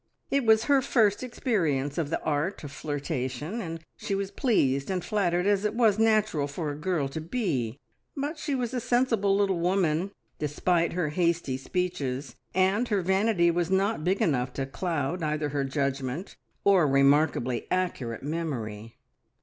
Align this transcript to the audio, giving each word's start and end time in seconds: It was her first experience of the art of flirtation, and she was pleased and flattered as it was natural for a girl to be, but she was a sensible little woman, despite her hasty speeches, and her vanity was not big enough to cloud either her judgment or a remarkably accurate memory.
It 0.31 0.45
was 0.47 0.63
her 0.63 0.81
first 0.81 1.21
experience 1.21 1.99
of 1.99 2.09
the 2.09 2.19
art 2.23 2.63
of 2.63 2.71
flirtation, 2.71 3.61
and 3.61 3.79
she 3.97 4.15
was 4.15 4.31
pleased 4.31 4.89
and 4.89 5.05
flattered 5.05 5.45
as 5.45 5.63
it 5.63 5.75
was 5.75 5.99
natural 5.99 6.47
for 6.47 6.71
a 6.71 6.75
girl 6.75 7.07
to 7.09 7.21
be, 7.21 7.77
but 8.17 8.39
she 8.39 8.55
was 8.55 8.73
a 8.73 8.79
sensible 8.79 9.37
little 9.37 9.59
woman, 9.59 10.09
despite 10.39 10.93
her 10.93 11.09
hasty 11.09 11.55
speeches, 11.55 12.35
and 12.55 12.87
her 12.87 13.03
vanity 13.03 13.51
was 13.51 13.69
not 13.69 14.03
big 14.03 14.23
enough 14.23 14.51
to 14.53 14.65
cloud 14.65 15.21
either 15.21 15.49
her 15.49 15.63
judgment 15.63 16.35
or 16.63 16.81
a 16.81 16.87
remarkably 16.87 17.67
accurate 17.69 18.23
memory. 18.23 18.97